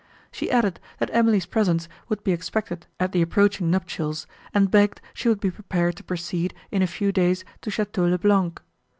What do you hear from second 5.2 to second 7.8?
would be prepared to proceed, in a few days to